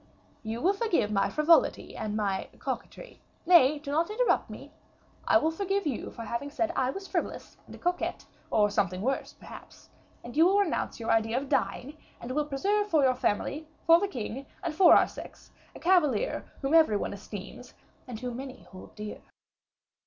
You 0.41 0.61
will 0.61 0.73
forgive 0.73 1.11
my 1.11 1.29
frivolity 1.29 1.95
and 1.95 2.17
my 2.17 2.49
coquetry. 2.57 3.21
Nay, 3.45 3.77
do 3.77 3.91
not 3.91 4.09
interrupt 4.09 4.49
me. 4.49 4.71
I 5.27 5.37
will 5.37 5.51
forgive 5.51 5.85
you 5.85 6.09
for 6.09 6.23
having 6.23 6.49
said 6.49 6.71
I 6.75 6.89
was 6.89 7.07
frivolous 7.07 7.55
and 7.67 7.75
a 7.75 7.77
coquette, 7.77 8.25
or 8.49 8.71
something 8.71 9.03
worse, 9.03 9.33
perhaps; 9.33 9.91
and 10.23 10.35
you 10.35 10.47
will 10.47 10.57
renounce 10.59 10.99
your 10.99 11.11
idea 11.11 11.37
of 11.37 11.49
dying, 11.49 11.97
and 12.19 12.31
will 12.31 12.45
preserve 12.45 12.87
for 12.87 13.03
your 13.03 13.13
family, 13.13 13.67
for 13.85 13.99
the 13.99 14.07
king, 14.07 14.47
and 14.63 14.73
for 14.73 14.95
our 14.95 15.07
sex, 15.07 15.51
a 15.75 15.79
cavalier 15.79 16.49
whom 16.63 16.73
every 16.73 16.97
one 16.97 17.13
esteems, 17.13 17.75
and 18.07 18.21
whom 18.21 18.37
many 18.37 18.63
hold 18.71 18.95
dear." 18.95 19.21